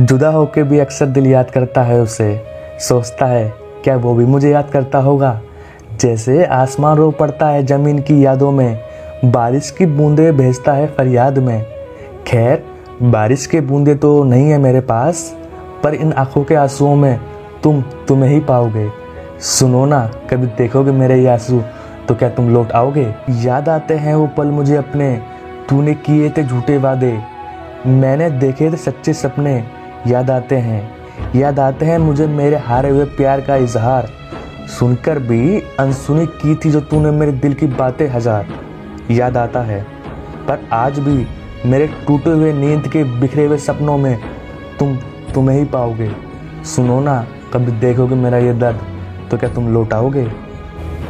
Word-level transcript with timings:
जुदा 0.00 0.28
होके 0.28 0.62
भी 0.62 0.78
अक्सर 0.78 1.06
दिल 1.06 1.26
याद 1.26 1.50
करता 1.50 1.82
है 1.82 2.00
उसे। 2.00 2.44
सोचता 2.80 3.26
है, 3.26 3.52
क्या 3.84 3.96
वो 3.96 4.14
भी 4.14 4.24
मुझे 4.24 4.50
याद 4.50 4.70
करता 4.70 4.98
होगा? 4.98 5.40
जैसे 6.00 6.44
आसमान 6.44 6.96
रो 6.96 7.10
पड़ता 7.10 7.48
है 7.48 7.66
ज़मीन 7.66 7.98
की 7.98 8.24
यादों 8.24 8.52
में, 8.52 8.80
बारिश 9.24 9.70
की 9.70 9.86
बूंदे 9.86 10.32
भेजता 10.32 10.72
है 10.72 10.86
फरियाद 10.86 11.38
में। 11.38 11.66
खैर, 12.26 12.64
बारिश 13.02 13.46
के 13.46 13.60
बूंदे 13.60 13.94
तो 13.94 14.24
नहीं 14.24 14.50
है 14.50 14.58
मेरे 14.58 14.80
पास, 14.80 15.36
पर 15.84 15.94
इन 15.94 16.12
आँखों 16.12 16.44
के 16.44 16.54
आंसुओं 16.54 16.96
में 16.96 17.20
तुम 17.62 17.82
तुम्हें 18.08 18.30
ही 18.30 18.40
पाओगे। 18.40 18.88
सुनो 19.40 19.84
ना, 19.86 20.10
कभी 20.30 20.46
देखोगे 20.46 20.92
मेरे 20.92 21.20
ये 21.20 21.28
आँसू 21.28 21.62
तो 22.08 22.14
क्या 22.14 22.28
तुम 22.28 22.50
लौट 22.54 22.72
आओगे? 22.72 23.14
याद 23.30 23.68
आते 23.68 23.94
हैं 23.94 24.14
वो 24.14 24.26
पल 24.26 24.46
मुझे 24.46 24.76
अपने, 24.76 25.22
तूने 25.68 25.94
किए 25.94 26.30
थे 26.30 26.44
झूठे 26.44 26.78
वादे। 26.78 27.18
मैंने 27.86 28.30
देखे 28.30 28.70
थे 28.70 28.76
सच्चे 28.76 29.12
सपने 29.12 29.83
याद 30.06 30.30
आते 30.30 30.56
हैं। 30.56 30.82
याद 31.34 31.58
आते 31.60 31.86
हैं 31.86 31.98
मुझे 31.98 32.26
मेरे 32.28 32.56
हारे 32.58 32.88
हुए 32.90 33.04
प्यार 33.16 33.40
का 33.40 33.56
इजहार। 33.58 34.08
सुनकर 34.70 35.18
भी 35.20 35.60
अनसुनी 35.80 36.26
की 36.34 36.54
थी 36.54 36.70
जो 36.70 36.80
तूने 36.82 37.10
मेरे 37.10 37.32
दिल 37.34 37.54
की 37.54 37.66
बातें 37.68 38.06
हज़ार। 38.08 38.46
याद 39.10 39.36
आता 39.36 39.60
है, 39.62 39.80
पर 40.48 40.68
आज 40.72 40.98
भी 40.98 41.26
मेरे 41.66 41.86
टूटे 42.06 42.30
हुए 42.30 42.52
नींद 42.52 42.88
के 42.88 43.04
बिखरे 43.20 43.44
हुए 43.46 43.58
सपनों 43.58 43.96
में 43.98 44.18
तुम 44.78 44.96
तुम्हें 45.34 45.58
ही 45.58 45.64
पाओगे। 45.66 46.10
सुनो 46.66 47.00
ना, 47.00 47.26
कभी 47.52 47.72
देखोगे 47.80 48.14
मेरा 48.16 48.38
ये 48.38 48.52
दर्द 48.54 48.80
तो 49.30 49.36
क्या 49.38 49.48
तुम 49.50 49.72
लौट 49.74 49.92
आओगे? 49.92 50.26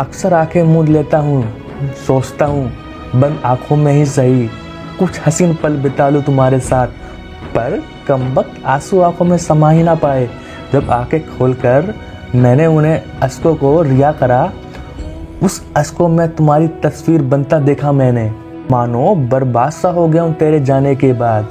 अक्सर 0.00 0.34
आँखें 0.34 0.62
मूंद 0.64 0.88
लेता 0.88 1.18
हूँ, 1.18 1.44
सोचता 2.06 2.46
हूँ, 2.46 2.70
बंद 3.14 3.40
आँखों 3.44 3.76
में 3.76 3.92
ही 3.92 4.06
सही। 4.06 4.48
कुछ 4.98 5.20
हसीन 5.26 5.54
पल 5.54 5.76
बिता 5.76 6.08
लूँ 6.08 6.22
तुम्हारे 6.22 6.58
साथ, 6.60 6.88
पर 7.48 7.82
कम 8.08 8.22
वक्त 8.34 8.62
आँसू 8.66 9.00
आँखों 9.00 9.24
में 9.24 9.36
समा 9.38 9.70
ही 9.70 9.82
ना 9.82 9.94
पाए। 9.94 10.28
जब 10.72 10.90
आँखें 10.90 11.20
खोलकर 11.28 11.94
मैंने 12.34 12.66
उन्हें 12.66 13.18
अशकों 13.22 13.54
को 13.54 13.80
रिया 13.82 14.12
करा, 14.12 14.52
उस 15.42 15.62
अशकों 15.76 16.08
में 16.08 16.28
तुम्हारी 16.36 16.68
तस्वीर 16.82 17.22
बनता 17.22 17.58
देखा 17.58 17.92
मैंने। 17.92 18.30
मानो 18.70 19.14
बर्बाद 19.30 19.70
सा 19.70 19.90
हो 19.90 20.06
गया 20.08 20.22
हूँ 20.22 20.34
तेरे 20.34 20.60
जाने 20.60 20.94
के 20.96 21.12
बाद, 21.12 21.48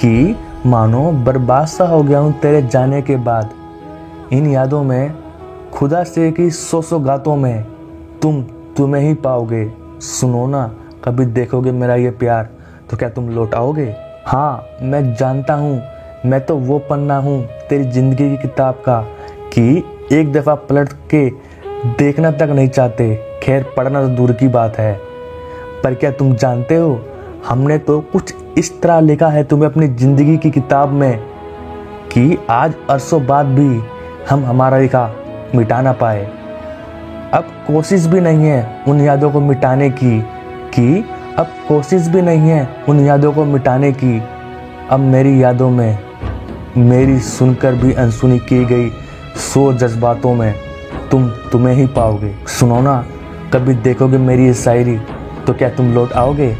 कि 0.00 0.36
मानो 0.66 1.10
बर्बाद 1.24 1.66
सा 1.66 1.86
हो 1.86 2.02
गया 2.02 2.18
हूँ 2.18 2.32
तेरे 2.40 2.62
जाने 2.62 3.02
के 3.02 3.16
बाद। 3.16 3.50
इन 4.32 4.46
यादों 4.46 4.82
में, 4.84 5.14
खुदा 5.72 6.02
से 6.04 6.30
की 6.32 6.50
सौ 6.50 6.82
सौ 6.82 6.98
गातों 6.98 7.36
में, 7.36 7.64
तुम 8.22 8.42
तुम्हें 8.76 9.02
ही 9.02 9.14
पाओगे। 9.14 9.70
सुनो 10.00 10.46
ना, 10.46 10.66
कभी 11.04 11.26
देखोगे 11.26 11.72
मेरा 11.72 11.94
ये 11.94 12.10
प्यार 12.12 12.48
तो 12.90 12.96
क्या 12.96 13.08
तुम 13.08 13.28
लौट 13.30 13.54
आओगे? 13.54 13.94
हाँ 14.26 14.78
मैं 14.82 15.02
जानता 15.14 15.54
हूँ। 15.54 15.82
मैं 16.26 16.40
तो 16.40 16.56
वो 16.58 16.78
पन्ना 16.80 17.16
हूँ 17.16 17.40
तेरी 17.68 17.84
ज़िंदगी 17.84 18.28
की 18.30 18.36
किताब 18.38 18.74
का 18.84 19.00
कि 19.52 19.82
एक 20.12 20.32
दफ़ा 20.32 20.54
पलट 20.62 20.92
के 21.10 21.28
देखना 21.98 22.30
तक 22.30 22.48
नहीं 22.50 22.68
चाहते। 22.68 23.14
खैर, 23.42 23.62
पढ़ना 23.76 24.02
तो 24.02 24.08
दूर 24.08 24.32
की 24.32 24.48
बात 24.48 24.78
है। 24.78 24.94
पर 25.84 25.94
क्या 25.94 26.10
तुम 26.10 26.34
जानते 26.34 26.76
हो, 26.76 27.00
हमने 27.48 27.78
तो 27.78 28.00
कुछ 28.12 28.34
इस 28.58 28.80
तरह 28.82 29.00
लिखा 29.00 29.28
है 29.28 29.44
तुम्हें 29.44 29.68
अपनी 29.70 29.88
ज़िंदगी 29.88 30.36
की 30.36 30.50
किताब 30.50 30.92
में 30.92 31.18
कि 32.12 32.38
आज 32.50 32.74
अरसों 32.90 33.24
बाद 33.26 33.46
भी 33.48 33.82
हम 34.30 34.44
हमारा 34.44 34.78
लिखा 34.78 35.10
मिटा 35.54 35.80
ना 35.82 35.92
पाए। 35.94 36.24
अब 37.34 37.52
कोशिश 37.66 38.06
भी 38.06 38.20
नहीं 38.20 38.46
है 38.46 38.84
उन 38.88 39.00
यादों 39.00 39.30
को 39.30 39.40
मिटाने 39.40 39.90
की 39.92 40.20
कि 40.74 41.04
अब 41.38 41.46
कोशिश 41.68 42.06
भी 42.08 42.20
नहीं 42.22 42.50
है 42.50 42.84
उन 42.88 43.00
यादों 43.00 43.32
को 43.32 43.44
मिटाने 43.44 43.90
की। 43.92 44.18
अब 44.90 45.00
मेरी 45.00 45.42
यादों 45.42 45.70
में, 45.70 45.98
मेरी 46.78 47.18
सुनकर 47.20 47.74
भी 47.74 47.92
अनसुनी 47.92 48.38
की 48.40 48.64
गई 48.64 48.88
सो 49.42 49.72
जज्बातों 49.72 50.34
में 50.34 50.54
तुम 51.10 51.28
तुम्हें 51.52 51.74
ही 51.74 51.86
पाओगे। 51.86 52.34
सुनो 52.48 52.80
ना, 52.80 53.04
कभी 53.52 53.74
देखोगे 53.74 54.18
मेरी 54.18 54.46
ये 54.46 54.54
शायरी 54.54 54.96
तो 55.46 55.52
क्या 55.52 55.68
तुम 55.70 55.92
लौट 55.94 56.12
आओगे? 56.12 56.54